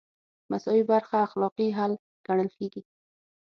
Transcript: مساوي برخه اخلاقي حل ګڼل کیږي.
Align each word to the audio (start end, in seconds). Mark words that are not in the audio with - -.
مساوي 0.51 0.83
برخه 0.91 1.15
اخلاقي 1.27 1.67
حل 1.77 1.91
ګڼل 2.27 2.49
کیږي. 2.57 2.81